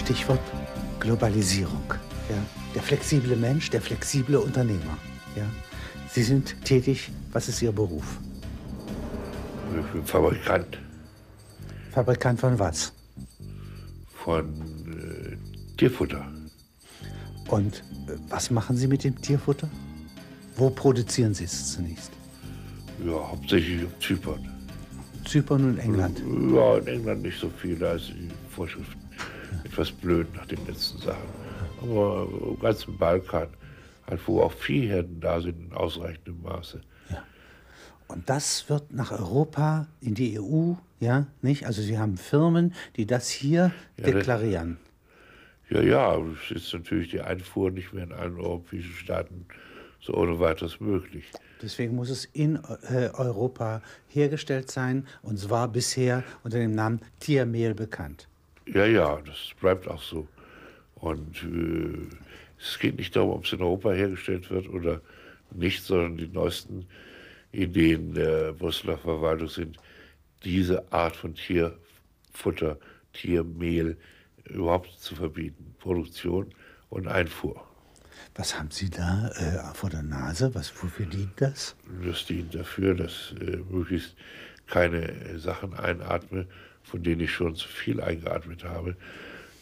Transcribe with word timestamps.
Stichwort 0.00 0.40
Globalisierung. 0.98 1.84
Ja? 2.28 2.36
Der 2.74 2.82
flexible 2.82 3.36
Mensch, 3.36 3.70
der 3.70 3.82
flexible 3.82 4.36
Unternehmer. 4.36 4.96
Ja? 5.36 5.44
Sie 6.08 6.22
sind 6.22 6.56
tätig. 6.64 7.10
Was 7.32 7.48
ist 7.48 7.60
Ihr 7.62 7.70
Beruf? 7.72 8.18
Ich 9.78 9.86
bin 9.92 10.04
Fabrikant 10.04 10.78
Fabrikant 11.92 12.40
von 12.40 12.58
was? 12.58 12.92
von 14.24 14.44
äh, 14.86 15.36
Tierfutter. 15.76 16.26
Und 17.48 17.78
äh, 18.08 18.16
was 18.28 18.50
machen 18.50 18.76
Sie 18.76 18.86
mit 18.86 19.04
dem 19.04 19.20
Tierfutter? 19.20 19.68
Wo 20.56 20.70
produzieren 20.70 21.34
Sie 21.34 21.44
es 21.44 21.72
zunächst? 21.72 22.10
Ja, 23.04 23.12
hauptsächlich 23.12 23.84
auf 23.86 23.98
Zypern. 24.00 24.46
Zypern 25.26 25.64
und 25.70 25.78
England. 25.78 26.18
Ja, 26.54 26.78
in 26.78 26.86
England 26.86 27.22
nicht 27.22 27.38
so 27.38 27.48
viel, 27.48 27.76
da 27.76 27.92
ist 27.94 28.08
die 28.08 28.28
Vorschriften 28.54 29.00
etwas 29.64 29.90
blöd 29.92 30.26
nach 30.34 30.46
den 30.46 30.64
letzten 30.66 30.98
Sachen. 30.98 31.28
Aber 31.82 32.28
im 32.50 32.58
ganzen 32.60 32.96
Balkan, 32.96 33.48
halt, 34.06 34.20
wo 34.26 34.42
auch 34.42 34.52
Viehherden 34.52 35.20
da 35.20 35.40
sind 35.40 35.60
in 35.68 35.72
ausreichendem 35.72 36.42
Maße. 36.42 36.80
Und 38.08 38.28
das 38.28 38.68
wird 38.68 38.92
nach 38.92 39.12
Europa, 39.12 39.86
in 40.00 40.14
die 40.14 40.40
EU, 40.40 40.72
ja, 40.98 41.28
nicht? 41.42 41.66
Also 41.66 41.80
Sie 41.80 41.96
haben 41.96 42.16
Firmen, 42.16 42.74
die 42.96 43.06
das 43.06 43.28
hier 43.30 43.70
Ja, 43.96 44.04
das- 44.04 44.14
deklarieren. 44.14 44.78
Ja, 45.68 45.80
ja, 45.80 46.16
es 46.18 46.50
ist 46.50 46.74
natürlich 46.74 47.10
die 47.10 47.20
Einfuhr 47.20 47.70
nicht 47.70 47.92
mehr 47.92 48.02
in 48.02 48.12
allen 48.12 48.36
europäischen 48.40 48.92
Staaten 48.94 49.46
so 50.00 50.14
ohne 50.14 50.40
weiteres 50.40 50.80
möglich. 50.80 51.30
Deswegen 51.62 51.94
muss 51.94 52.10
es 52.10 52.24
in 52.24 52.56
äh, 52.88 53.10
Europa 53.12 53.80
hergestellt 54.08 54.70
sein 54.72 55.06
und 55.22 55.38
zwar 55.38 55.68
bisher 55.68 56.24
unter 56.42 56.58
dem 56.58 56.72
Namen 56.74 57.00
Tiermehl 57.20 57.74
bekannt. 57.74 58.26
Ja, 58.72 58.86
ja, 58.86 59.20
das 59.22 59.50
bleibt 59.60 59.88
auch 59.88 60.02
so. 60.02 60.28
Und 60.94 61.42
äh, 61.42 62.16
es 62.60 62.78
geht 62.78 62.98
nicht 62.98 63.16
darum, 63.16 63.30
ob 63.30 63.44
es 63.44 63.52
in 63.52 63.62
Europa 63.62 63.92
hergestellt 63.92 64.50
wird 64.50 64.68
oder 64.68 65.00
nicht, 65.50 65.82
sondern 65.82 66.16
die 66.16 66.28
neuesten 66.28 66.86
Ideen 67.52 68.14
der 68.14 68.52
Brüsseler 68.52 68.98
Verwaltung 68.98 69.48
sind, 69.48 69.78
diese 70.44 70.92
Art 70.92 71.16
von 71.16 71.34
Tierfutter, 71.34 72.78
Tiermehl 73.12 73.96
überhaupt 74.44 74.90
zu 74.98 75.16
verbieten. 75.16 75.74
Produktion 75.78 76.54
und 76.90 77.08
Einfuhr. 77.08 77.66
Was 78.36 78.56
haben 78.58 78.70
Sie 78.70 78.90
da 78.90 79.30
äh, 79.30 79.74
vor 79.74 79.90
der 79.90 80.02
Nase? 80.02 80.54
Was, 80.54 80.72
wofür 80.82 81.06
dient 81.06 81.40
das? 81.40 81.74
Das 82.04 82.26
dient 82.26 82.54
dafür, 82.54 82.94
dass 82.94 83.34
äh, 83.40 83.56
möglichst 83.70 84.14
keine 84.66 85.38
Sachen 85.38 85.74
einatme, 85.74 86.46
von 86.90 87.02
denen 87.02 87.20
ich 87.22 87.32
schon 87.32 87.54
zu 87.54 87.68
viel 87.68 88.00
eingeatmet 88.00 88.64
habe. 88.64 88.96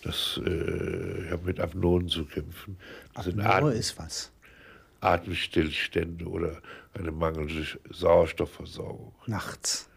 Das, 0.03 0.41
äh, 0.45 1.25
ich 1.25 1.31
habe 1.31 1.45
mit 1.45 1.61
Apnoen 1.61 2.09
zu 2.09 2.25
kämpfen. 2.25 2.77
Apnoe 3.15 3.73
ist 3.73 3.98
was? 3.98 4.31
Atemstillstände 5.01 6.27
oder 6.27 6.61
eine 6.95 7.12
mangelnde 7.12 7.67
Sauerstoffversorgung. 7.91 9.15
Nachts. 9.27 9.89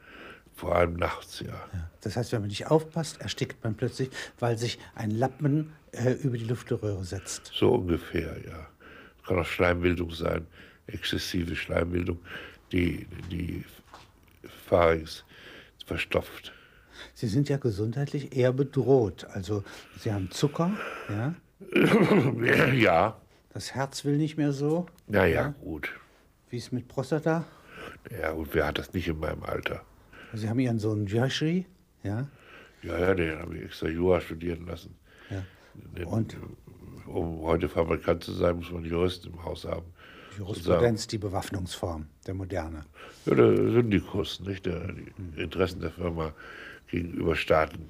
Vor 0.56 0.76
allem 0.76 0.94
nachts, 0.94 1.40
ja. 1.40 1.68
Das 2.02 2.18
heißt, 2.18 2.32
wenn 2.34 2.42
man 2.42 2.50
nicht 2.50 2.68
aufpasst, 2.68 3.20
erstickt 3.22 3.64
man 3.64 3.76
plötzlich, 3.76 4.12
weil 4.40 4.58
sich 4.58 4.78
ein 4.94 5.10
Lappen 5.10 5.74
äh, 5.92 6.12
über 6.12 6.38
die 6.38 6.46
Luftröhre 6.46 7.04
setzt. 7.04 7.52
So 7.54 7.74
ungefähr, 7.74 8.38
ja. 8.46 8.68
Es 9.20 9.28
kann 9.28 9.40
auch 9.40 9.46
Schleimbildung 9.46 10.12
sein, 10.12 10.46
exzessive 10.88 11.56
Schleimbildung, 11.56 12.20
die 12.72 13.08
die 13.32 13.64
Pharynx 14.68 15.24
verstopft. 15.86 16.54
Sie 17.14 17.28
sind 17.28 17.50
ja 17.50 17.58
gesundheitlich 17.58 18.36
eher 18.36 18.54
bedroht. 18.54 19.26
Also 19.34 19.64
Sie 20.00 20.12
haben 20.12 20.30
Zucker, 20.32 20.72
ja, 21.10 21.36
ja, 22.74 23.18
das 23.54 23.74
Herz 23.76 24.06
will 24.06 24.18
nicht 24.18 24.38
mehr 24.38 24.52
so. 24.52 24.86
na 25.08 25.26
ja, 25.26 25.50
gut. 25.62 25.90
Wie 26.50 26.58
ist 26.58 26.72
mit 26.74 26.88
Prostata? 26.88 27.46
Ja, 28.20 28.32
gut, 28.32 28.50
wer 28.54 28.68
hat 28.68 28.78
das 28.78 28.94
nicht 28.94 29.08
in 29.08 29.20
meinem 29.20 29.44
Alter? 29.44 29.82
Sie 30.34 30.48
haben 30.50 30.60
Ihren 30.60 30.80
Sohn 30.80 31.06
Joshri, 31.08 31.66
ja, 32.04 32.28
Ja, 32.84 32.98
ja, 33.00 33.14
den 33.14 33.38
habe 33.40 33.58
ich 33.58 33.64
extra 33.66 33.88
Jura 33.88 34.22
studieren 34.22 34.66
lassen. 34.66 34.96
ja. 35.30 35.44
Denn, 35.96 36.06
Und? 36.06 36.36
Um 37.08 37.42
heute 37.42 37.68
Fabrikant 37.70 38.24
zu 38.24 38.32
sein, 38.34 38.58
muss 38.58 38.72
man 38.72 38.84
Juristen 38.86 39.30
im 39.34 39.44
Haus 39.44 39.66
haben. 39.66 39.86
Jurisprudenz, 40.38 41.08
die 41.08 41.18
Bewaffnungsform, 41.18 42.08
der 42.26 42.34
Moderne. 42.34 42.86
Ja, 43.26 43.36
der 43.36 43.56
Syndikus, 43.56 44.40
nicht? 44.42 44.66
Der, 44.66 44.92
die 44.94 45.12
Interessen 45.42 45.82
der 45.82 45.92
Firma 45.92 46.34
gegenüber 46.92 47.36
Staaten 47.36 47.90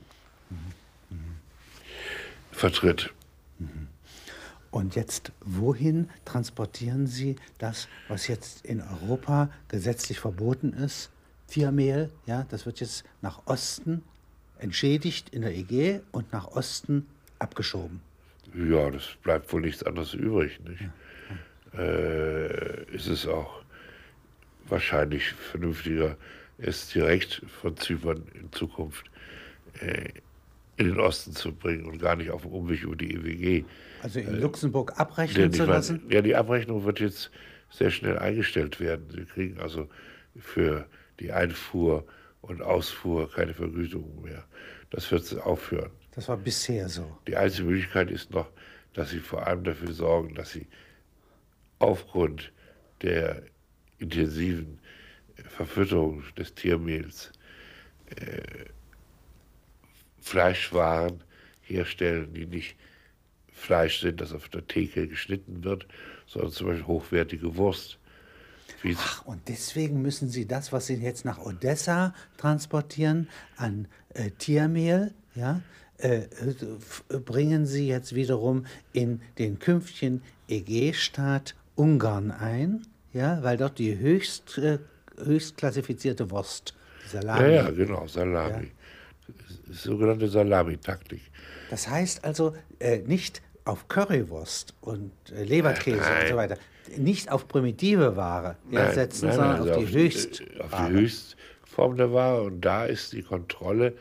vertritt. 2.52 3.12
Und 4.70 4.96
jetzt, 4.96 5.34
wohin 5.42 6.10
transportieren 6.24 7.08
Sie 7.08 7.36
das, 7.58 7.90
was 8.08 8.28
jetzt 8.28 8.66
in 8.66 8.82
Europa 8.82 9.50
gesetzlich 9.68 10.20
verboten 10.20 10.72
ist? 10.72 11.10
Tiermehl, 11.48 12.10
ja, 12.26 12.46
das 12.50 12.66
wird 12.66 12.80
jetzt 12.80 13.04
nach 13.22 13.42
Osten 13.46 14.04
entschädigt 14.60 15.30
in 15.30 15.42
der 15.42 15.54
EG 15.54 16.00
und 16.12 16.32
nach 16.32 16.48
Osten 16.48 17.08
abgeschoben. 17.40 18.00
Ja, 18.54 18.90
das 18.90 19.04
bleibt 19.24 19.52
wohl 19.52 19.62
nichts 19.62 19.84
anderes 19.84 20.14
übrig, 20.14 20.60
nicht? 20.62 20.90
Äh, 21.74 22.86
es 22.94 23.08
ist 23.08 23.28
auch 23.28 23.62
wahrscheinlich 24.68 25.34
vernünftiger, 25.34 26.16
es 26.58 26.90
direkt 26.90 27.42
von 27.62 27.76
Zypern 27.78 28.24
in 28.34 28.52
Zukunft 28.52 29.06
äh, 29.80 30.10
in 30.78 30.88
den 30.88 31.00
Osten 31.00 31.34
zu 31.34 31.54
bringen 31.54 31.86
und 31.86 32.00
gar 32.00 32.16
nicht 32.16 32.32
auf 32.32 32.42
dem 32.42 32.52
Umweg 32.52 32.84
über 32.84 32.96
die 32.96 33.14
EWG. 33.14 33.66
Also 34.02 34.20
in 34.20 34.40
Luxemburg 34.40 34.90
Denn 34.90 34.98
abrechnen 34.98 35.54
zu 35.54 35.60
meine, 35.60 35.74
lassen? 35.74 36.02
ja, 36.10 36.22
die 36.22 36.36
Abrechnung 36.36 36.86
wird 36.86 37.00
jetzt 37.00 37.30
sehr 37.70 37.92
schnell 37.92 38.18
eingestellt 38.18 38.80
werden. 38.80 39.06
Sie 39.12 39.26
kriegen 39.26 39.60
also 39.60 39.88
für 40.40 40.88
die 41.20 41.32
Einfuhr 41.32 42.06
und 42.42 42.62
Ausfuhr 42.62 43.32
keine 43.32 43.54
Vergütung 43.54 44.24
mehr. 44.24 44.44
Das 44.90 45.12
wird 45.12 45.40
aufhören. 45.42 45.92
Das 46.16 46.28
war 46.28 46.38
bisher 46.38 46.90
so. 46.90 47.18
Die 47.28 47.38
einzige 47.38 47.68
Möglichkeit 47.68 48.12
ist 48.12 48.32
noch, 48.32 48.50
dass 48.94 49.12
sie 49.12 49.20
vor 49.20 49.48
allem 49.48 49.64
dafür 49.64 49.94
sorgen, 49.94 50.36
dass 50.36 50.52
sie 50.52 50.68
aufgrund 51.80 52.52
der 53.02 53.44
intensiven 54.00 54.80
Verfütterung 55.50 56.24
des 56.38 56.54
Tiermehls 56.54 57.32
äh, 58.16 58.66
Fleischwaren 60.22 61.24
herstellen, 61.62 62.34
die 62.34 62.46
nicht 62.46 62.76
Fleisch 63.52 64.02
sind, 64.02 64.22
das 64.22 64.34
auf 64.34 64.50
der 64.50 64.66
Theke 64.68 65.08
geschnitten 65.08 65.64
wird, 65.64 65.88
sondern 66.26 66.52
zum 66.52 66.68
Beispiel 66.68 66.88
hochwertige 66.88 67.56
Wurst. 67.56 68.00
Wie 68.82 68.96
Ach, 68.98 69.26
und 69.26 69.48
deswegen 69.48 70.02
müssen 70.02 70.30
Sie 70.30 70.48
das, 70.48 70.72
was 70.72 70.88
Sie 70.88 70.96
jetzt 70.96 71.26
nach 71.26 71.40
Odessa 71.40 72.16
transportieren, 72.38 73.30
an 73.58 73.88
äh, 74.14 74.32
Tiermehl, 74.32 75.14
ja, 75.36 75.62
äh, 75.98 76.22
äh, 76.22 77.20
bringen 77.20 77.66
Sie 77.68 77.88
jetzt 77.88 78.16
wiederum 78.16 78.66
in 78.94 79.22
den 79.38 79.60
künftigen 79.60 80.24
EG-Staat 80.48 81.56
Ungarn 81.76 82.32
ein, 82.32 82.88
ja, 83.14 83.44
weil 83.44 83.58
dort 83.58 83.78
die 83.78 83.98
höchst, 83.98 84.58
äh, 84.58 84.80
höchst 85.24 85.58
klassifizierte 85.58 86.30
Wurst, 86.32 86.74
die 87.12 87.16
ja, 87.16 87.22
Salami, 87.22 87.54
ja, 87.54 87.70
genau, 87.72 88.08
Salami. 88.08 88.72
Ist 89.70 89.84
Sogenannte 89.84 90.28
Salamitaktik. 90.28 91.22
Das 91.70 91.88
heißt 91.88 92.26
also 92.26 92.56
äh, 92.80 93.00
nicht 93.00 93.42
auf 93.66 93.88
Currywurst 93.88 94.74
und 94.82 95.12
äh, 95.34 95.44
Leberkäse 95.44 95.98
und 96.00 96.04
Nein. 96.04 96.28
so 96.30 96.36
weiter, 96.36 96.58
nicht 96.98 97.32
auf 97.32 97.48
primitive 97.48 98.16
Ware 98.18 98.58
ja, 98.70 98.86
Nein, 98.86 98.94
setzen, 98.96 99.28
nein, 99.28 99.36
sondern 99.36 99.52
nein, 99.66 99.70
auf 99.72 99.78
die 99.78 99.86
also 99.86 99.98
Höchst. 99.98 100.42
äh, 100.42 100.60
Auf 100.62 100.72
die 100.72 100.94
Höchstform 100.94 101.98
der 101.98 102.12
Ware. 102.12 102.42
Und 102.44 102.62
da 102.62 102.86
ist 102.86 103.14
die 103.14 103.22
Kontrolle 103.22 103.94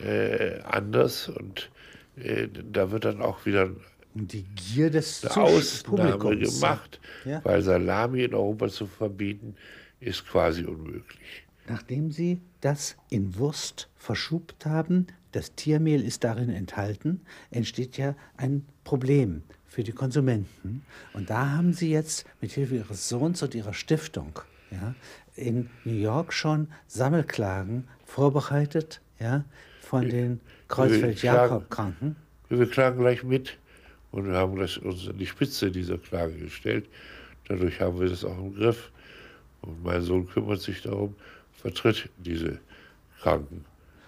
äh, 0.00 0.58
anders. 0.62 1.28
Und 1.28 1.70
äh, 2.16 2.48
da 2.48 2.90
wird 2.90 3.04
dann 3.04 3.22
auch 3.22 3.44
wieder 3.46 3.70
Und 4.14 4.32
die 4.32 4.42
Gier 4.56 4.90
des 4.90 5.24
eine 5.24 5.44
Ausnahme 5.44 6.18
Publikums. 6.18 6.60
gemacht. 6.60 7.00
Ja. 7.24 7.40
Weil 7.44 7.62
Salami 7.62 8.24
in 8.24 8.34
Europa 8.34 8.68
zu 8.68 8.86
verbieten, 8.86 9.54
ist 10.04 10.26
quasi 10.26 10.64
unmöglich. 10.64 11.44
Nachdem 11.66 12.10
Sie 12.10 12.40
das 12.60 12.96
in 13.08 13.36
Wurst 13.36 13.88
verschubt 13.96 14.66
haben, 14.66 15.06
das 15.32 15.54
Tiermehl 15.54 16.04
ist 16.04 16.24
darin 16.24 16.50
enthalten, 16.50 17.22
entsteht 17.50 17.96
ja 17.96 18.14
ein 18.36 18.66
Problem 18.84 19.42
für 19.66 19.82
die 19.82 19.92
Konsumenten. 19.92 20.84
Und 21.14 21.30
da 21.30 21.50
haben 21.50 21.72
Sie 21.72 21.90
jetzt 21.90 22.26
mit 22.40 22.52
Hilfe 22.52 22.76
Ihres 22.76 23.08
Sohns 23.08 23.42
und 23.42 23.54
Ihrer 23.54 23.72
Stiftung 23.72 24.38
ja, 24.70 24.94
in 25.36 25.70
New 25.84 25.94
York 25.94 26.32
schon 26.32 26.68
Sammelklagen 26.86 27.88
vorbereitet 28.04 29.00
ja, 29.18 29.44
von 29.80 30.08
den 30.08 30.40
Kreuzfeld-Jakob-Kranken. 30.68 32.16
Wir 32.50 32.70
klagen 32.70 33.00
gleich 33.00 33.24
mit 33.24 33.58
und 34.12 34.26
wir 34.26 34.34
haben 34.34 34.56
das 34.56 34.76
uns 34.76 35.08
an 35.08 35.18
die 35.18 35.26
Spitze 35.26 35.70
dieser 35.70 35.98
Klage 35.98 36.34
gestellt. 36.34 36.88
Dadurch 37.48 37.80
haben 37.80 37.98
wir 37.98 38.08
das 38.08 38.24
auch 38.24 38.38
im 38.38 38.54
Griff. 38.54 38.92
Und 39.64 39.82
mein 39.82 40.02
Sohn 40.02 40.28
kümmert 40.28 40.60
sich 40.60 40.82
darum, 40.82 41.14
vertritt 41.52 42.10
diese 42.18 42.58
Kranken. 43.20 43.64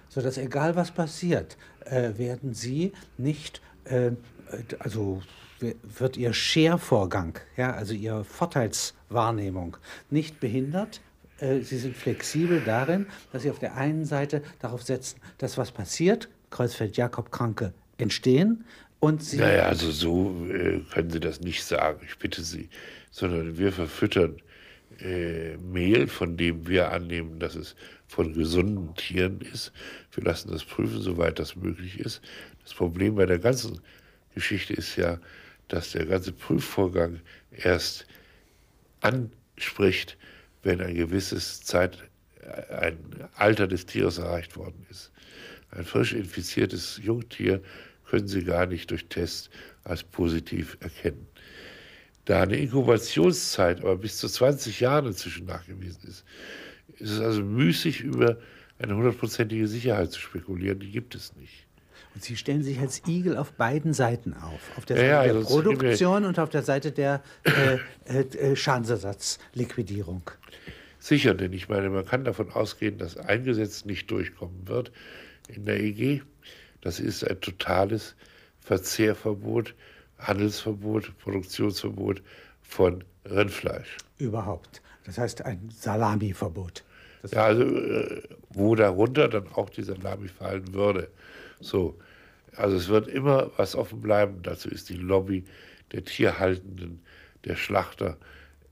sodass 0.09 0.39
egal 0.39 0.77
was 0.77 0.91
passiert, 0.91 1.57
äh, 1.85 2.17
werden 2.17 2.55
Sie 2.55 2.93
nicht 3.19 3.61
äh, 3.85 4.13
also 4.79 5.23
wird 5.99 6.17
Ihr 6.17 6.33
Schervorgang, 6.33 7.39
ja, 7.57 7.73
also 7.73 7.95
Ihre 7.95 8.25
Vorteilswahrnehmung 8.25 9.77
nicht 10.11 10.41
behindert. 10.41 11.01
Äh, 11.39 11.61
Sie 11.61 11.79
sind 11.79 11.97
flexibel 11.97 12.61
darin, 12.61 13.07
dass 13.33 13.43
Sie 13.43 13.51
auf 13.51 13.59
der 13.59 13.77
einen 13.77 14.05
Seite 14.05 14.43
darauf 14.61 14.83
setzen, 14.83 15.21
dass 15.39 15.57
was 15.57 15.73
passiert, 15.73 16.29
Kreuzfeld-Jakob-Kranke 16.51 17.73
entstehen 17.99 18.65
und 19.01 19.23
Sie. 19.23 19.39
Naja, 19.39 19.65
also 19.65 19.91
so 19.91 20.47
äh, 20.47 20.81
können 20.93 21.11
Sie 21.11 21.21
das 21.21 21.41
nicht 21.41 21.65
sagen, 21.65 22.01
ich 22.07 22.19
bitte 22.19 22.43
Sie, 22.43 22.69
sondern 23.11 23.57
wir 23.57 23.73
verfüttern 23.73 24.37
äh, 25.01 25.57
Mehl, 25.59 26.07
von 26.07 26.37
dem 26.37 26.67
wir 26.67 26.93
annehmen, 26.93 27.39
dass 27.39 27.55
es 27.55 27.77
von 28.07 28.33
gesunden 28.33 28.95
Tieren 28.95 29.41
ist. 29.41 29.73
Wir 30.13 30.25
lassen 30.25 30.51
das 30.51 30.65
prüfen, 30.65 31.01
soweit 31.01 31.39
das 31.39 31.57
möglich 31.57 31.99
ist. 31.99 32.23
Das 32.63 32.75
Problem 32.75 33.17
bei 33.17 33.27
der 33.27 33.39
ganzen 33.39 33.81
Geschichte 34.35 34.75
ist 34.75 34.97
ja, 34.97 35.19
dass 35.69 35.93
der 35.93 36.07
ganze 36.07 36.33
Prüfvorgang 36.33 37.21
erst 37.51 38.07
anspricht, 39.01 40.17
wenn 40.63 40.81
ein 40.81 40.95
gewisses 40.95 41.63
Zeit, 41.63 41.99
ein 42.71 42.99
Alter 43.35 43.67
des 43.67 43.87
Tieres 43.87 44.19
erreicht 44.19 44.57
worden 44.57 44.87
ist. 44.91 45.13
Ein 45.71 45.85
frisch 45.85 46.13
infiziertes 46.13 47.01
Jungtier 47.03 47.61
können 48.05 48.29
Sie 48.29 48.45
gar 48.45 48.67
nicht 48.67 48.91
durch 48.91 49.09
Test 49.09 49.51
als 49.85 50.03
positiv 50.03 50.77
erkennen. 50.81 51.27
Da 52.27 52.43
eine 52.43 52.57
Inkubationszeit 52.57 53.81
aber 53.81 53.97
bis 53.97 54.19
zu 54.19 54.29
20 54.29 54.81
Jahren 54.81 55.07
inzwischen 55.07 55.47
nachgewiesen 55.47 56.03
ist, 56.09 56.25
ist 56.99 57.13
es 57.13 57.21
also 57.21 57.43
müßig, 57.43 58.01
über 58.01 58.37
eine 58.79 58.95
hundertprozentige 58.95 59.67
Sicherheit 59.67 60.13
zu 60.13 60.21
spekulieren. 60.21 60.81
Die 60.81 60.91
gibt 60.91 61.15
es 61.15 61.35
nicht. 61.37 61.67
Und 62.15 62.25
Sie 62.25 62.37
stellen 62.37 62.63
sich 62.63 62.81
als 62.81 63.03
Igel 63.07 63.37
auf 63.37 63.53
beiden 63.53 63.93
Seiten 63.95 64.35
auf. 64.35 64.61
Auf 64.77 64.85
der 64.87 64.97
Seite 64.97 65.09
ja, 65.09 65.25
ja, 65.25 65.33
der 65.35 65.41
Produktion 65.41 66.25
und 66.25 66.39
auf 66.39 66.51
der 66.51 66.63
Seite 66.63 66.91
der 66.91 67.23
äh, 67.45 67.79
äh, 68.07 68.21
äh, 68.21 68.57
Schadensersatzliquidierung. 68.57 70.23
Sicher, 70.99 71.35
denn 71.35 71.53
ich 71.53 71.69
meine, 71.69 71.91
man 71.91 72.05
kann 72.05 72.25
davon 72.25 72.51
ausgehen, 72.51 72.99
dass 72.99 73.17
ein 73.17 73.45
Gesetz 73.45 73.85
nicht 73.85 74.11
durchkommen 74.11 74.67
wird 74.67 74.91
in 75.47 75.65
der 75.65 75.79
EG. 75.79 76.23
Das 76.81 76.99
ist 76.99 77.23
ein 77.23 77.41
totales 77.41 78.17
Verzehrverbot 78.61 79.75
Handelsverbot, 80.19 81.17
Produktionsverbot 81.19 82.23
von 82.63 83.05
Rindfleisch. 83.25 83.97
Überhaupt. 84.19 84.83
Das 85.05 85.19
heißt 85.19 85.43
ein 85.43 85.69
Salamiverbot. 85.71 86.85
Das 87.23 87.31
ja, 87.33 87.45
also 87.45 87.63
äh, 87.63 88.23
wo 88.51 88.75
darunter 88.75 89.29
dann 89.29 89.49
auch 89.55 89.71
die 89.71 89.83
Salami 89.83 90.29
fallen 90.29 90.73
würde. 90.75 91.11
So. 91.61 91.99
Also 92.57 92.77
es 92.77 92.89
wird 92.89 93.09
immer 93.09 93.51
was 93.57 93.75
offen 93.75 94.01
bleiben. 94.01 94.43
Dazu 94.43 94.69
ist 94.69 94.89
die 94.89 94.97
Lobby 94.97 95.45
der 95.93 96.05
Tierhaltenden, 96.05 97.01
der 97.45 97.57
Schlachter 97.57 98.17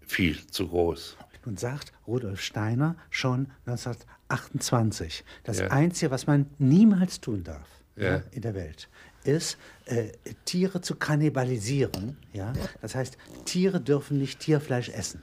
viel 0.01 0.47
zu 0.47 0.69
groß. 0.69 1.17
Nun 1.45 1.57
sagt 1.57 1.93
Rudolf 2.07 2.41
Steiner 2.41 2.97
schon 3.11 3.49
1928, 3.67 5.25
das 5.45 5.61
ja. 5.61 5.69
Einzige, 5.69 6.11
was 6.11 6.27
man 6.27 6.47
niemals 6.59 7.21
tun 7.21 7.45
darf 7.45 7.69
ja. 7.97 8.23
in 8.31 8.43
der 8.43 8.55
Welt, 8.55 8.89
ist, 9.25 9.59
äh, 9.87 10.09
Tiere 10.45 10.81
zu 10.81 10.97
kannibalisieren. 10.97 12.17
Ja? 12.33 12.53
Das 12.81 12.95
heißt, 12.95 13.17
Tiere 13.45 13.81
dürfen 13.81 14.19
nicht 14.19 14.41
Tierfleisch 14.41 14.89
essen. 14.91 15.23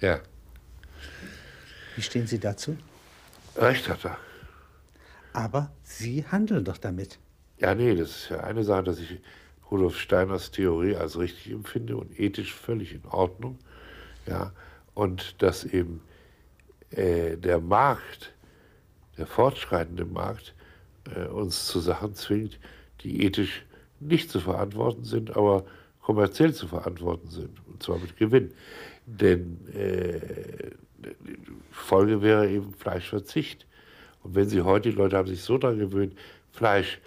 Ja. 0.00 0.20
Wie 1.96 2.02
stehen 2.02 2.26
Sie 2.26 2.38
dazu? 2.38 2.76
Recht 3.56 3.88
hat 3.88 4.04
er. 4.04 4.18
Aber 5.32 5.70
Sie 5.82 6.24
handeln 6.24 6.64
doch 6.64 6.78
damit. 6.78 7.18
Ja, 7.58 7.74
nee, 7.74 7.94
das 7.94 8.10
ist 8.10 8.28
ja 8.30 8.40
eine 8.40 8.64
Sache, 8.64 8.84
dass 8.84 8.98
ich 8.98 9.20
Rudolf 9.70 9.98
Steiners 9.98 10.50
Theorie 10.50 10.96
als 10.96 11.18
richtig 11.18 11.52
empfinde 11.52 11.96
und 11.96 12.18
ethisch 12.18 12.54
völlig 12.54 12.94
in 12.94 13.04
Ordnung. 13.04 13.58
Ja, 14.26 14.52
und 14.94 15.42
dass 15.42 15.64
eben 15.64 16.02
äh, 16.90 17.36
der 17.36 17.60
Markt, 17.60 18.32
der 19.18 19.26
fortschreitende 19.26 20.04
Markt, 20.04 20.54
äh, 21.16 21.28
uns 21.28 21.66
zu 21.66 21.80
Sachen 21.80 22.14
zwingt, 22.14 22.58
die 23.02 23.24
ethisch 23.24 23.64
nicht 24.00 24.30
zu 24.30 24.40
verantworten 24.40 25.04
sind, 25.04 25.36
aber 25.36 25.64
kommerziell 26.00 26.54
zu 26.54 26.66
verantworten 26.66 27.28
sind, 27.28 27.58
und 27.66 27.82
zwar 27.82 27.98
mit 27.98 28.16
Gewinn. 28.16 28.52
Denn 29.06 29.58
äh, 29.74 30.70
Folge 31.70 32.22
wäre 32.22 32.48
eben 32.48 32.74
Fleischverzicht. 32.74 33.66
Und 34.22 34.34
wenn 34.34 34.48
Sie 34.48 34.62
heute, 34.62 34.90
die 34.90 34.96
Leute 34.96 35.16
haben 35.16 35.28
sich 35.28 35.42
so 35.42 35.58
daran 35.58 35.78
gewöhnt, 35.78 36.14
Fleisch, 36.52 37.00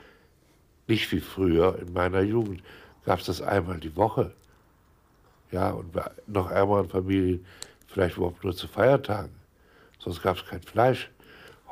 nicht 0.88 1.11
wie 1.11 1.19
früher 1.19 1.79
in 1.79 1.94
meiner 1.94 2.21
Jugend, 2.21 2.61
gab 3.06 3.19
es 3.19 3.25
das 3.25 3.41
einmal 3.41 3.79
die 3.79 3.95
Woche. 3.95 4.33
Ja, 5.51 5.71
und 5.71 5.91
bei 5.91 6.09
noch 6.27 6.49
ärmeren 6.49 6.89
Familien 6.89 7.45
vielleicht 7.88 8.17
überhaupt 8.17 8.44
nur 8.44 8.56
zu 8.56 8.67
Feiertagen. 8.67 9.31
Sonst 9.99 10.21
gab 10.21 10.38
es 10.38 10.45
kein 10.45 10.61
Fleisch. 10.61 11.09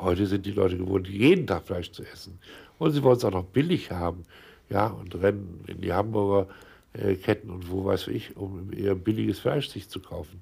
Heute 0.01 0.25
sind 0.25 0.48
die 0.48 0.51
Leute 0.51 0.77
gewohnt, 0.77 1.07
jeden 1.07 1.45
Tag 1.45 1.68
Fleisch 1.68 1.92
zu 1.92 2.03
essen. 2.03 2.39
Und 2.80 2.92
sie 2.92 3.03
wollen 3.03 3.18
es 3.18 3.24
auch 3.24 3.31
noch 3.31 3.45
billig 3.45 3.92
haben. 3.92 4.24
Ja, 4.68 4.88
und 4.88 5.13
rennen 5.15 5.63
in 5.68 5.80
die 5.80 5.94
Hamburger 5.94 6.48
äh, 6.94 7.13
Ketten 7.15 7.51
und 7.51 7.69
wo 7.69 7.86
weiß 7.86 8.07
ich, 8.07 8.36
um 8.36 8.74
eher 8.74 8.95
billiges 8.95 9.39
Fleisch 9.39 9.69
sich 9.69 9.89
zu 9.89 10.00
kaufen. 10.00 10.42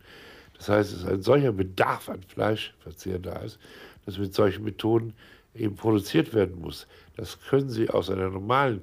Das 0.57 0.69
heißt, 0.69 0.93
es 0.93 0.99
ist 0.99 1.07
ein 1.07 1.21
solcher 1.21 1.51
Bedarf 1.51 2.07
an 2.07 2.23
Fleischverzehr 2.23 3.19
da 3.19 3.37
ist, 3.39 3.59
dass 4.05 4.17
mit 4.17 4.33
solchen 4.33 4.63
Methoden 4.63 5.13
eben 5.53 5.75
produziert 5.75 6.33
werden 6.33 6.61
muss. 6.61 6.87
Das 7.17 7.39
können 7.41 7.69
Sie 7.69 7.89
aus 7.89 8.09
einer 8.09 8.29
normalen 8.29 8.81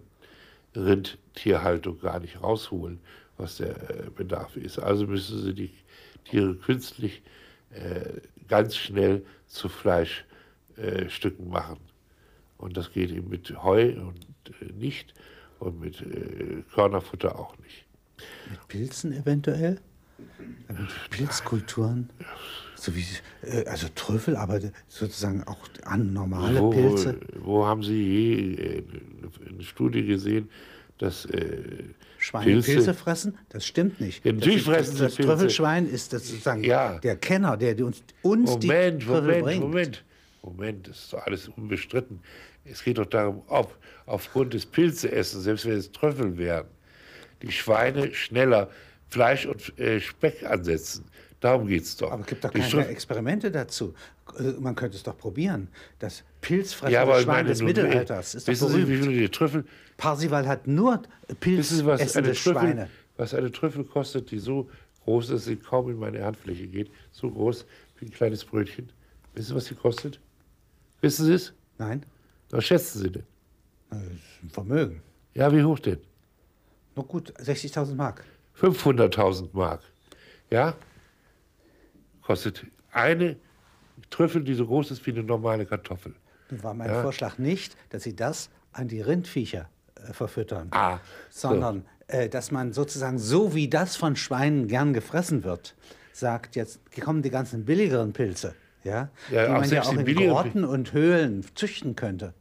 Rindtierhaltung 0.74 2.00
gar 2.00 2.20
nicht 2.20 2.42
rausholen, 2.42 3.00
was 3.38 3.58
der 3.58 3.90
äh, 3.90 4.10
Bedarf 4.14 4.56
ist. 4.56 4.78
Also 4.78 5.06
müssen 5.06 5.42
Sie 5.42 5.54
die 5.54 5.70
Tiere 6.24 6.54
künstlich 6.54 7.22
äh, 7.70 8.20
ganz 8.46 8.76
schnell 8.76 9.24
zu 9.46 9.70
Fleisch 9.70 10.26
äh, 10.76 11.08
Stücken 11.08 11.48
machen. 11.48 11.78
Und 12.58 12.76
das 12.76 12.92
geht 12.92 13.10
eben 13.10 13.28
mit 13.28 13.62
Heu 13.62 13.94
und 14.00 14.26
äh, 14.60 14.72
nicht 14.72 15.14
und 15.58 15.80
mit 15.80 16.00
äh, 16.00 16.62
Körnerfutter 16.74 17.38
auch 17.38 17.56
nicht. 17.58 17.84
Mit 18.50 18.68
Pilzen 18.68 19.12
eventuell? 19.12 19.80
Mit 20.68 21.10
Pilzkulturen? 21.10 22.10
So 22.74 22.94
wie, 22.94 23.04
äh, 23.42 23.66
also 23.66 23.88
Trüffel, 23.94 24.36
aber 24.36 24.60
sozusagen 24.88 25.44
auch 25.44 25.58
an 25.84 26.12
normale 26.12 26.60
wo, 26.60 26.70
Pilze? 26.70 27.20
Wo, 27.40 27.46
wo, 27.46 27.66
haben 27.66 27.82
Sie 27.82 28.02
je 28.02 28.54
äh, 28.54 28.84
eine 29.48 29.62
Studie 29.62 30.06
gesehen, 30.06 30.48
dass 30.98 31.26
äh, 31.26 31.84
Schweine 32.18 32.52
Pilze, 32.52 32.72
Pilze, 32.72 32.94
fressen? 32.94 33.38
Das 33.50 33.66
stimmt 33.66 34.00
nicht. 34.00 34.24
Natürlich 34.24 34.64
das, 34.64 34.74
fressen 34.74 34.98
das, 34.98 35.16
das 35.16 35.26
Trüffelschwein 35.26 35.86
ist 35.86 36.12
das 36.12 36.28
sozusagen 36.28 36.64
ja. 36.64 36.98
der 36.98 37.16
Kenner, 37.16 37.56
der 37.56 37.84
uns, 37.84 38.02
uns 38.22 38.50
Moment, 38.50 39.02
die 39.02 39.06
Trüffel 39.06 39.22
Moment, 39.22 39.44
bringt. 39.44 39.60
Moment. 39.60 39.62
Moment, 39.62 40.04
das 40.82 40.96
ist 40.98 41.12
doch 41.12 41.26
alles 41.26 41.48
unbestritten. 41.48 42.20
Es 42.64 42.82
geht 42.82 42.98
doch 42.98 43.06
darum, 43.06 43.42
ob 43.48 43.76
aufgrund 44.06 44.54
des 44.54 44.66
Pilzeessens, 44.66 45.44
selbst 45.44 45.66
wenn 45.66 45.76
es 45.76 45.90
Trüffel 45.92 46.36
wären, 46.36 46.66
die 47.42 47.52
Schweine 47.52 48.12
schneller 48.14 48.70
Fleisch 49.08 49.46
und 49.46 49.78
äh, 49.78 50.00
Speck 50.00 50.44
ansetzen. 50.44 51.04
Darum 51.40 51.66
geht 51.66 51.82
es 51.82 51.96
doch. 51.96 52.10
Aber 52.10 52.22
es 52.22 52.26
gibt 52.26 52.44
doch 52.44 52.52
keine 52.52 52.64
Str 52.64 52.88
Experimente 52.88 53.50
dazu. 53.50 53.94
Äh, 54.38 54.52
man 54.58 54.74
könnte 54.74 54.96
es 54.96 55.02
doch 55.02 55.16
probieren. 55.16 55.68
Das 55.98 56.24
Pilzfressende 56.40 57.10
ja, 57.12 57.20
Schwein 57.20 57.46
des 57.46 57.62
Mittelalters 57.62 58.34
ist 58.34 58.48
wissen 58.48 58.64
doch 58.64 58.72
berühmt. 58.72 58.86
Sie, 58.88 58.92
wie 58.92 59.02
viele 59.02 59.20
die 59.20 59.28
Trüffel... 59.28 59.64
Parsival 59.96 60.46
hat 60.48 60.66
nur 60.66 61.02
pilzessende 61.40 62.34
Schweine. 62.34 62.88
Was 63.16 63.34
eine 63.34 63.52
Trüffel 63.52 63.84
kostet, 63.84 64.30
die 64.30 64.38
so 64.38 64.68
groß 65.04 65.26
ist, 65.26 65.32
dass 65.32 65.44
sie 65.44 65.56
kaum 65.56 65.90
in 65.90 65.98
meine 65.98 66.24
Handfläche 66.24 66.66
geht, 66.66 66.90
so 67.12 67.30
groß 67.30 67.64
wie 67.98 68.06
ein 68.06 68.12
kleines 68.12 68.44
Brötchen. 68.44 68.90
Wissen 69.34 69.48
Sie, 69.48 69.54
was 69.54 69.66
sie 69.66 69.74
kostet? 69.74 70.20
Wissen 71.00 71.26
Sie 71.26 71.34
es? 71.34 71.52
Nein. 71.78 72.04
Was 72.50 72.64
schätzen 72.64 73.00
Sie 73.00 73.10
denn? 73.10 73.26
Das 73.90 74.00
ist 74.00 74.42
ein 74.42 74.50
Vermögen. 74.50 75.02
Ja, 75.34 75.52
wie 75.52 75.62
hoch 75.62 75.78
denn? 75.78 75.98
Na 76.94 77.02
gut, 77.02 77.32
60.000 77.38 77.94
Mark. 77.94 78.24
500.000 78.58 79.50
Mark. 79.52 79.80
Ja? 80.50 80.74
Kostet 82.22 82.64
eine 82.90 83.36
Trüffel, 84.10 84.42
die 84.42 84.54
so 84.54 84.66
groß 84.66 84.90
ist 84.92 85.06
wie 85.06 85.10
eine 85.10 85.22
normale 85.22 85.66
Kartoffel. 85.66 86.14
Nun 86.50 86.62
war 86.62 86.74
mein 86.74 86.88
ja? 86.88 87.02
Vorschlag 87.02 87.38
nicht, 87.38 87.76
dass 87.90 88.02
Sie 88.04 88.16
das 88.16 88.50
an 88.72 88.88
die 88.88 89.00
Rindviecher 89.00 89.68
äh, 89.96 90.12
verfüttern, 90.12 90.68
ah, 90.70 90.98
sondern 91.30 91.84
so. 92.08 92.16
äh, 92.16 92.28
dass 92.28 92.50
man 92.50 92.72
sozusagen 92.72 93.18
so 93.18 93.54
wie 93.54 93.68
das 93.68 93.96
von 93.96 94.16
Schweinen 94.16 94.68
gern 94.68 94.92
gefressen 94.92 95.44
wird, 95.44 95.74
sagt, 96.12 96.56
jetzt 96.56 96.80
kommen 97.00 97.22
die 97.22 97.30
ganzen 97.30 97.64
billigeren 97.64 98.12
Pilze 98.12 98.54
ja, 98.86 99.10
ja 99.30 99.46
die 99.46 99.52
man 99.52 99.70
ja 99.70 99.82
auch 99.82 99.92
in 99.92 100.14
Grotten 100.14 100.64
und 100.64 100.92
Höhlen 100.92 101.44
züchten 101.54 101.96
könnte. 101.96 102.32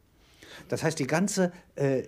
Das 0.68 0.82
heißt, 0.82 0.98
die 0.98 1.06
ganze... 1.06 1.52
Äh, 1.74 2.02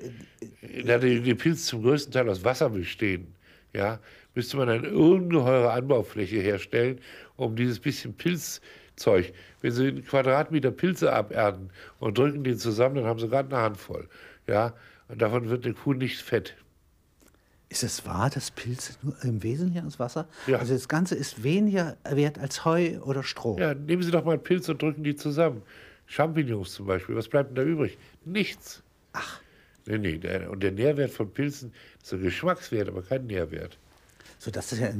da 0.85 0.99
die, 0.99 1.21
die 1.21 1.35
Pilze 1.35 1.65
zum 1.65 1.83
größten 1.83 2.13
Teil 2.13 2.29
aus 2.29 2.45
Wasser 2.45 2.71
bestehen, 2.71 3.35
ja, 3.75 3.99
müsste 4.35 4.57
man 4.57 4.69
eine 4.69 4.91
ungeheure 4.91 5.73
Anbaufläche 5.73 6.37
herstellen, 6.37 7.01
um 7.37 7.57
dieses 7.57 7.79
bisschen 7.79 8.15
Pilzzeug. 8.15 9.33
Wenn 9.61 9.73
Sie 9.73 9.89
einen 9.89 10.05
Quadratmeter 10.05 10.71
Pilze 10.71 11.13
abernten 11.13 11.71
und 11.99 12.17
drücken 12.17 12.45
die 12.45 12.57
zusammen, 12.57 12.97
dann 12.97 13.05
haben 13.05 13.19
Sie 13.19 13.29
gerade 13.29 13.55
eine 13.55 13.65
Handvoll. 13.65 14.09
Ja? 14.47 14.75
Und 15.09 15.21
davon 15.21 15.49
wird 15.51 15.65
eine 15.65 15.75
Kuh 15.75 15.95
nicht 15.95 16.21
fett. 16.23 16.55
Ist 17.71 17.83
es 17.83 18.07
wahr, 18.07 18.31
dass 18.31 18.51
Pilze 18.51 18.95
nur 19.03 19.15
im 19.25 19.43
Wesentlichen 19.43 19.87
aus 19.87 19.99
Wasser? 19.99 20.27
Ja. 20.47 20.59
Also 20.59 20.73
das 20.73 20.89
Ganze 20.89 21.15
ist 21.15 21.43
weniger 21.43 21.97
wert 22.09 22.39
als 22.39 22.65
Heu 22.65 22.99
oder 23.03 23.23
Stroh. 23.23 23.59
Ja, 23.59 23.75
nehmen 23.75 24.03
Sie 24.03 24.11
doch 24.11 24.25
mal 24.25 24.33
einen 24.33 24.43
Pilz 24.43 24.69
und 24.69 24.81
drücken 24.81 25.05
die 25.05 25.17
zusammen. 25.17 25.63
Champignons 26.07 26.73
zum 26.73 26.87
Beispiel, 26.87 27.15
was 27.15 27.29
bleibt 27.29 27.51
denn 27.51 27.57
da 27.57 27.63
übrig? 27.63 27.99
Nichts. 28.25 28.83
Ach, 29.13 29.41
Nee, 29.87 29.97
nee, 29.97 30.19
der, 30.19 30.51
und 30.51 30.63
der 30.63 30.73
Nährwert 30.73 31.11
von 31.11 31.33
Pilzen 31.33 31.73
ist 32.03 32.13
ein 32.13 32.21
Geschmackswert, 32.21 32.89
aber 32.89 33.01
kein 33.03 33.27
Nährwert. 33.27 33.79
sodass 34.39 34.71
es 34.73 34.81
ja 34.81 34.91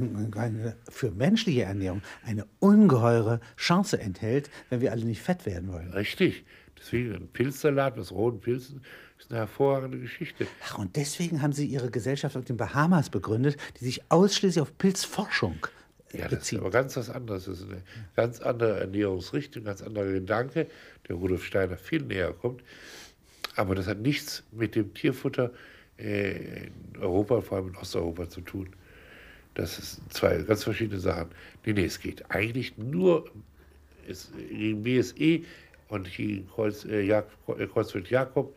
für 0.89 1.11
menschliche 1.11 1.61
Ernährung 1.61 2.01
eine 2.25 2.47
ungeheure 2.59 3.39
Chance 3.55 3.99
enthält, 3.99 4.49
wenn 4.71 4.81
wir 4.81 4.91
alle 4.91 5.05
nicht 5.05 5.21
fett 5.21 5.45
werden 5.45 5.71
wollen. 5.71 5.93
Richtig. 5.93 6.43
Deswegen 6.79 7.13
ein 7.13 7.27
Pilzsalat 7.27 7.97
mit 7.97 8.11
roten 8.11 8.39
Pilzen 8.39 8.81
ist 9.19 9.31
eine 9.31 9.39
hervorragende 9.41 9.99
Geschichte. 9.99 10.47
Ach, 10.65 10.77
und 10.77 10.95
deswegen 10.95 11.41
haben 11.41 11.53
Sie 11.53 11.65
Ihre 11.65 11.91
Gesellschaft 11.91 12.35
auf 12.37 12.45
den 12.45 12.57
Bahamas 12.57 13.09
begründet, 13.09 13.57
die 13.79 13.85
sich 13.85 14.01
ausschließlich 14.09 14.61
auf 14.61 14.77
Pilzforschung 14.77 15.67
äh, 16.13 16.19
Ja, 16.19 16.23
das 16.23 16.31
ist 16.33 16.39
bezieht. 16.39 16.59
aber 16.59 16.69
ganz 16.71 16.95
was 16.97 17.09
anderes. 17.09 17.45
Das 17.45 17.59
ist 17.59 17.69
eine 17.69 17.81
ganz 18.15 18.39
andere 18.39 18.79
Ernährungsrichtung, 18.79 19.63
ganz 19.65 19.81
anderer 19.81 20.11
Gedanke, 20.11 20.67
der 21.07 21.15
Rudolf 21.15 21.43
Steiner 21.45 21.77
viel 21.77 22.01
näher 22.01 22.33
kommt. 22.33 22.63
Aber 23.55 23.75
das 23.75 23.87
hat 23.87 23.99
nichts 23.99 24.43
mit 24.51 24.75
dem 24.75 24.93
Tierfutter 24.93 25.51
äh, 25.97 26.67
in 26.67 26.97
Europa, 27.01 27.41
vor 27.41 27.57
allem 27.57 27.69
in 27.69 27.75
Osteuropa, 27.75 28.29
zu 28.29 28.41
tun. 28.41 28.69
Das 29.55 29.75
sind 29.75 30.13
zwei 30.13 30.37
ganz 30.43 30.63
verschiedene 30.63 30.99
Sachen. 30.99 31.29
Nee, 31.65 31.73
nee, 31.73 31.85
es 31.85 31.99
geht 31.99 32.31
eigentlich 32.31 32.77
nur 32.77 33.29
gegen 34.49 34.83
BSE 34.83 35.41
und 35.89 36.09
gegen 36.15 36.47
Kreuz, 36.49 36.85
äh, 36.85 37.05
äh, 37.09 37.23
Kreuzfeld 37.67 38.09
Jakob 38.09 38.55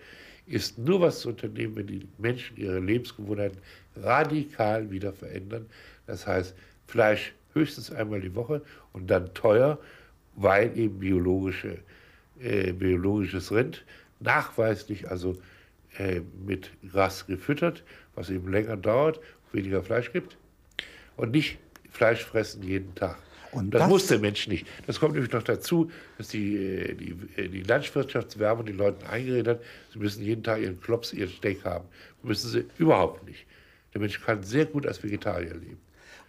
ist 0.53 0.77
nur 0.77 1.01
was 1.01 1.21
zu 1.21 1.31
unternehmen, 1.31 1.77
wenn 1.77 1.87
die 1.87 2.07
Menschen 2.19 2.59
ihre 2.59 2.79
Lebensgewohnheiten 2.79 3.59
radikal 3.97 4.91
wieder 4.91 5.15
verändern. 5.15 5.65
Das 6.07 6.27
heißt, 6.27 6.55
Fleisch 6.87 7.33
höchstens 7.55 7.91
einmal 7.91 8.21
die 8.21 8.35
Woche 8.35 8.61
und 8.93 9.11
dann 9.11 9.33
teuer, 9.33 9.79
weil 10.37 10.77
eben 10.79 10.99
biologische, 10.99 11.79
äh, 12.39 12.73
biologisches 12.73 13.51
Rind 13.51 13.83
nachweislich 14.21 15.11
also 15.11 15.39
äh, 15.97 16.21
mit 16.45 16.71
Gras 16.91 17.27
gefüttert, 17.27 17.83
was 18.15 18.29
eben 18.29 18.53
länger 18.53 18.77
dauert, 18.77 19.21
weniger 19.53 19.83
Fleisch 19.83 20.13
gibt 20.13 20.37
und 21.17 21.31
nicht 21.31 21.59
Fleisch 21.91 22.25
fressen 22.25 22.63
jeden 22.63 22.95
Tag. 22.95 23.19
Und 23.53 23.73
das, 23.73 23.81
das- 23.83 23.89
muss 23.89 24.07
der 24.09 24.19
Mensch 24.19 24.49
nicht. 24.49 24.67
Das 24.87 24.99
kommt 24.99 25.15
nämlich 25.15 25.33
noch 25.33 25.43
dazu, 25.43 25.91
dass 26.19 26.29
die, 26.29 26.57
äh, 26.57 26.95
die, 26.95 27.15
äh, 27.37 27.49
die 27.49 27.63
Landwirtschaftswerbung 27.63 28.67
den 28.67 28.77
Leuten 28.79 29.05
eingeredet 29.07 29.59
hat, 29.59 29.67
sie 29.93 29.99
müssen 29.99 30.23
jeden 30.23 30.43
Tag 30.43 30.61
ihren 30.61 30.81
Klops, 30.81 31.13
ihren 31.13 31.31
Steak 31.31 31.65
haben. 31.65 31.87
Müssen 32.23 32.49
sie 32.51 32.65
überhaupt 32.79 33.25
nicht. 33.27 33.47
Der 33.95 34.01
Mensch 34.01 34.21
kann 34.21 34.43
sehr 34.43 34.65
gut 34.67 34.87
als 34.87 35.03
Vegetarier 35.03 35.55
leben. 35.55 35.79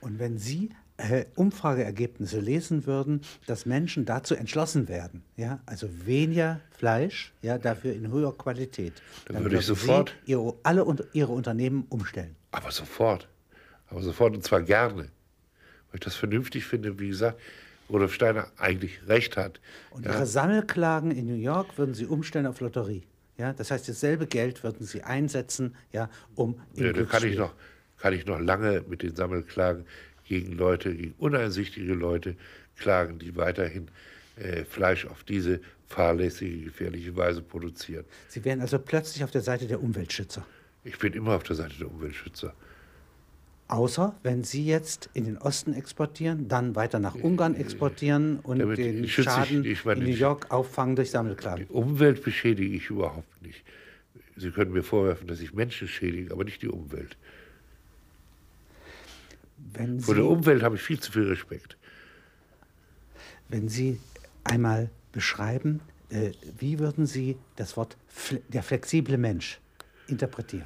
Und 0.02 0.20
wenn 0.20 0.38
Sie 0.38 0.70
äh, 0.98 1.26
Umfrageergebnisse 1.36 2.40
lesen 2.42 2.86
würden, 2.86 3.22
dass 3.48 3.66
Menschen 3.66 4.04
dazu 4.06 4.36
entschlossen 4.36 4.90
werden, 4.90 5.24
ja, 5.38 5.62
also 5.66 5.88
weniger 6.06 6.60
Fleisch, 6.72 7.34
ja, 7.42 7.58
dafür 7.58 7.94
in 7.94 8.12
höherer 8.12 8.34
Qualität, 8.38 9.02
Dann 9.26 9.42
würde 9.44 9.58
ich 9.58 9.66
sofort- 9.66 10.14
Sie 10.26 10.32
ihre, 10.34 10.56
alle 10.64 10.86
Ihre 11.14 11.32
Unternehmen 11.32 11.86
umstellen. 11.90 12.36
Aber 12.52 12.70
sofort. 12.72 13.30
Aber 13.88 14.02
sofort 14.02 14.36
und 14.36 14.44
zwar 14.44 14.62
gerne. 14.62 15.08
Weil 15.94 16.00
ich 16.00 16.06
das 16.06 16.16
vernünftig 16.16 16.66
finde, 16.66 17.00
wie 17.00 17.10
gesagt, 17.10 17.40
Rudolf 17.88 18.16
Steiner 18.16 18.48
eigentlich 18.58 19.08
recht 19.08 19.38
hat. 19.38 19.60
Und 19.92 20.06
Ja. 20.06 20.14
Ihre 20.14 20.26
Sammelklagen 20.26 21.12
in 21.12 21.28
New 21.28 21.36
York 21.36 21.78
würden 21.78 21.94
Sie 21.94 22.08
umstellen 22.08 22.48
auf 22.48 22.62
Lotterie. 22.62 23.04
Ja, 23.38 23.54
das 23.54 23.70
heißt, 23.70 23.88
dasselbe 23.88 24.26
Geld 24.26 24.64
würden 24.64 24.88
Sie 24.88 25.04
einsetzen, 25.04 25.76
ja, 25.92 26.10
um 26.34 26.60
im 26.76 26.86
Ja, 26.86 26.94
da 26.94 27.04
kann 27.04 27.24
ich, 27.28 27.38
noch, 27.38 27.54
kann 28.00 28.14
ich 28.14 28.26
noch 28.26 28.40
lange 28.40 28.84
mit 28.88 29.04
den 29.04 29.16
Sammelklagen 29.16 29.86
gegen 30.24 30.54
Leute, 30.54 30.96
gegen 30.96 31.14
uneinsichtige 31.20 31.94
Leute 31.94 32.38
klagen, 32.76 33.20
die 33.20 33.36
weiterhin 33.36 33.90
äh, 34.38 34.64
Fleisch 34.66 35.06
auf 35.06 35.24
diese 35.24 35.62
fahrlässige, 35.88 36.66
gefährliche 36.66 37.16
Weise 37.16 37.44
produzieren. 37.44 38.06
Sie 38.30 38.44
wären 38.44 38.62
also 38.62 38.80
plötzlich 38.80 39.24
auf 39.24 39.30
der 39.30 39.42
Seite 39.42 39.68
der 39.68 39.84
Umweltschützer. 39.84 40.44
Ich 40.84 40.98
bin 40.98 41.14
immer 41.14 41.36
auf 41.36 41.44
der 41.44 41.56
Seite 41.56 41.76
der 41.78 41.92
Umweltschützer. 41.92 42.56
Außer 43.68 44.16
wenn 44.24 44.44
Sie 44.44 44.66
jetzt 44.66 45.10
in 45.14 45.24
den 45.26 45.38
Osten 45.38 45.74
exportieren, 45.74 46.48
dann 46.48 46.76
weiter 46.76 47.00
nach 47.00 47.16
Ungarn 47.16 47.56
exportieren 47.56 48.40
und 48.40 48.60
Damit 48.60 48.78
den 48.78 49.04
ich- 49.04 49.14
Schaden 49.16 49.64
ich 49.66 49.86
meine, 49.86 50.02
in 50.02 50.06
New 50.08 50.14
ich- 50.14 50.20
York 50.20 50.52
auffangen 50.52 50.96
durch 50.96 51.12
Sammelklagen. 51.12 51.66
Die 51.68 51.74
Umwelt 51.74 52.24
beschädige 52.24 52.76
ich 52.76 52.90
überhaupt 52.90 53.42
nicht. 53.42 53.64
Sie 54.36 54.52
können 54.52 54.74
mir 54.74 54.84
vorwerfen, 54.84 55.28
dass 55.28 55.40
ich 55.40 55.54
Menschen 55.54 55.88
schädige, 55.88 56.34
aber 56.34 56.44
nicht 56.44 56.62
die 56.62 56.68
Umwelt. 56.68 57.18
Wenn 59.58 60.00
Vor 60.02 60.16
der 60.16 60.26
Umwelt 60.26 60.62
habe 60.62 60.76
ich 60.76 60.82
viel 60.82 61.00
zu 61.00 61.12
viel 61.12 61.28
Respekt. 61.28 61.78
wenn 63.50 63.70
Sie 63.70 64.00
einmal 64.44 64.90
beschreiben, 65.12 65.80
äh, 66.10 66.32
wie 66.58 66.80
würden 66.80 67.06
Sie 67.06 67.38
das 67.56 67.78
Wort 67.78 67.98
der 68.50 68.64
flexible 68.64 69.18
Mensch 69.18 69.60
interpretieren? 70.08 70.66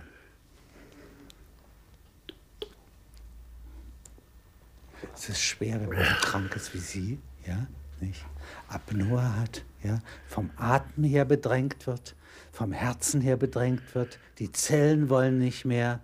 Es 5.17 5.29
ist 5.29 5.41
schwer, 5.41 5.81
wenn 5.81 5.89
man 5.89 6.05
so 6.05 6.15
krank 6.21 6.55
ist 6.55 6.75
wie 6.75 6.79
Sie, 6.79 7.19
ja, 7.45 7.65
nicht? 7.99 8.23
Apnoe 8.67 9.35
hat, 9.39 9.65
ja, 9.83 9.99
vom 10.27 10.51
Atem 10.57 11.03
her 11.03 11.25
bedrängt 11.25 11.87
wird, 11.87 12.15
vom 12.51 12.71
Herzen 12.71 13.21
her 13.21 13.35
bedrängt 13.35 13.95
wird, 13.95 14.19
die 14.37 14.51
Zellen 14.51 15.09
wollen 15.09 15.39
nicht 15.39 15.65
mehr, 15.65 16.01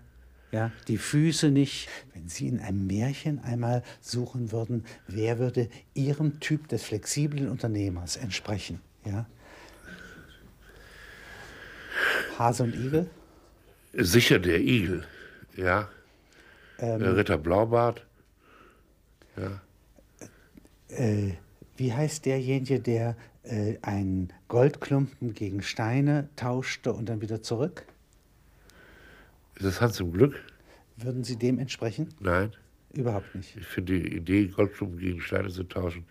ja, 0.52 0.72
die 0.88 0.98
Füße 0.98 1.50
nicht. 1.50 1.90
Wenn 2.14 2.28
Sie 2.28 2.48
in 2.48 2.60
einem 2.60 2.88
Märchen 2.88 3.40
einmal 3.44 3.84
suchen 4.02 4.52
würden, 4.52 4.84
wer 5.08 5.38
würde 5.38 5.70
Ihrem 5.94 6.40
Typ 6.40 6.68
des 6.68 6.84
flexiblen 6.84 7.50
Unternehmers 7.50 8.18
entsprechen, 8.18 8.82
ja? 9.06 9.28
Hase 12.40 12.64
und 12.64 12.74
Igel? 12.74 13.08
Sicher 13.94 14.40
der 14.40 14.60
Igel, 14.60 15.06
ja. 15.56 15.88
Der 16.80 17.16
Ritter 17.16 17.38
Blaubart, 17.38 18.06
ja. 19.38 19.62
Äh, 20.90 21.34
wie 21.78 21.94
heißt 21.94 22.26
derjenige, 22.26 22.80
der 22.80 23.16
äh, 23.44 23.78
einen 23.82 24.32
Goldklumpen 24.48 25.34
gegen 25.34 25.62
Steine 25.62 26.30
tauschte 26.36 26.94
und 26.94 27.10
dann 27.10 27.22
wieder 27.22 27.42
zurück? 27.42 27.86
Ist 29.56 29.66
das 29.66 29.82
Hans 29.82 30.00
im 30.00 30.12
Glück? 30.12 30.40
Würden 30.98 31.24
Sie 31.24 31.38
dem 31.38 31.60
entsprechen? 31.60 32.10
Nein. 32.20 32.52
Überhaupt 32.94 33.34
nicht. 33.34 33.56
Ich 33.58 33.66
finde 33.66 34.00
die 34.00 34.16
Idee, 34.16 34.48
Goldklumpen 34.48 35.00
gegen 35.00 35.20
Steine 35.20 35.50
zu 35.50 35.64
tauschen, 35.64 36.06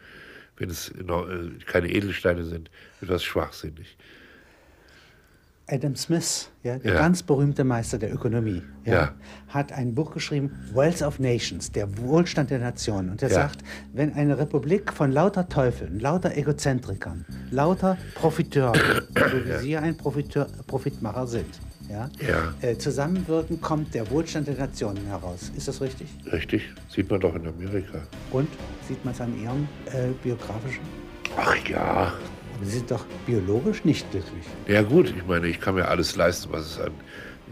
wenn 0.56 0.68
es 0.68 0.90
äh, 0.90 1.64
keine 1.64 1.88
Edelsteine 1.88 2.44
sind, 2.44 2.70
etwas 3.00 3.22
schwachsinnig. 3.22 3.96
Adam 5.68 5.94
Smith, 5.96 6.50
ja, 6.64 6.76
der 6.78 6.92
Ja. 6.94 6.98
ganz 6.98 7.22
berühmte 7.22 7.62
Meister 7.64 7.96
der 7.98 8.12
Ökonomie, 8.12 8.62
ja, 8.84 8.92
Ja. 8.94 9.12
hat 9.48 9.72
ein 9.72 9.94
Buch 9.94 10.12
geschrieben, 10.12 10.50
Wealth 10.74 11.02
of 11.02 11.18
Nations, 11.18 11.70
der 11.70 11.96
Wohlstand 11.98 12.50
der 12.50 12.58
Nationen. 12.58 13.10
Und 13.10 13.22
er 13.22 13.28
Ja. 13.28 13.34
sagt, 13.36 13.62
wenn 13.92 14.12
eine 14.14 14.38
Republik 14.38 14.92
von 14.92 15.12
lauter 15.12 15.48
Teufeln, 15.48 16.00
lauter 16.00 16.36
Egozentrikern, 16.36 17.24
lauter 17.50 17.96
Profiteuren, 18.14 18.80
so 19.14 19.44
wie 19.46 19.58
Sie 19.60 19.76
ein 19.76 19.96
Profiteur, 19.96 20.46
Profitmacher 20.66 21.26
sind, 21.28 21.60
ja, 21.88 22.08
Ja. 22.26 22.52
Äh, 22.68 22.76
zusammenwirken, 22.76 23.60
kommt 23.60 23.94
der 23.94 24.10
Wohlstand 24.10 24.48
der 24.48 24.56
Nationen 24.56 25.06
heraus. 25.06 25.52
Ist 25.56 25.68
das 25.68 25.80
richtig? 25.80 26.08
Richtig? 26.32 26.62
Sieht 26.88 27.08
man 27.10 27.20
doch 27.20 27.34
in 27.36 27.46
Amerika. 27.46 27.98
Und 28.32 28.48
sieht 28.88 29.02
man 29.04 29.14
es 29.14 29.20
an 29.20 29.40
Ihrem 29.40 29.68
äh, 29.86 30.08
biografischen? 30.22 30.82
Ach 31.36 31.56
ja. 31.68 32.12
Sie 32.64 32.78
sind 32.78 32.90
doch 32.90 33.04
biologisch 33.26 33.84
nicht 33.84 34.10
glücklich. 34.10 34.44
Ja 34.66 34.82
gut, 34.82 35.12
ich 35.16 35.26
meine, 35.26 35.48
ich 35.48 35.60
kann 35.60 35.74
mir 35.74 35.88
alles 35.88 36.16
leisten, 36.16 36.52
was 36.52 36.66
es 36.66 36.80
an 36.80 36.92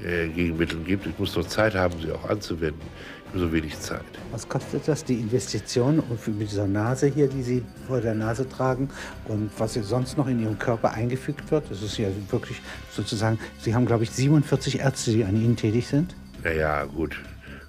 äh, 0.05 0.29
Gegenmitteln 0.29 0.85
gibt. 0.85 1.07
Ich 1.07 1.19
muss 1.19 1.35
nur 1.35 1.47
Zeit 1.47 1.75
haben, 1.75 1.95
sie 2.01 2.13
auch 2.13 2.29
anzuwenden. 2.29 2.81
Ich 3.25 3.29
habe 3.31 3.39
so 3.41 3.53
wenig 3.53 3.79
Zeit. 3.79 4.05
Was 4.33 4.49
kostet 4.49 4.89
das, 4.89 5.05
die 5.05 5.15
Investition 5.15 6.01
und 6.01 6.27
mit 6.39 6.51
dieser 6.51 6.67
Nase 6.67 7.07
hier, 7.07 7.29
die 7.29 7.43
Sie 7.43 7.63
vor 7.87 8.01
der 8.01 8.15
Nase 8.15 8.49
tragen 8.49 8.89
und 9.27 9.51
was 9.59 9.75
sonst 9.75 10.17
noch 10.17 10.27
in 10.27 10.43
Ihrem 10.43 10.59
Körper 10.59 10.93
eingefügt 10.93 11.51
wird? 11.51 11.71
Das 11.71 11.83
ist 11.83 11.97
ja 11.97 12.09
wirklich 12.31 12.61
sozusagen, 12.91 13.39
Sie 13.61 13.75
haben, 13.75 13.87
glaube 13.87 14.05
ich, 14.05 14.11
47 14.11 14.81
Ärzte, 14.81 15.13
die 15.13 15.25
an 15.25 15.37
Ihnen 15.37 15.57
tätig 15.57 15.87
sind. 15.87 16.15
Naja, 16.43 16.85
gut, 16.85 17.21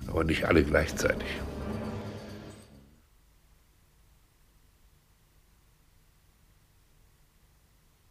aber 0.07 0.23
nicht 0.23 0.45
alle 0.45 0.63
gleichzeitig. 0.63 1.27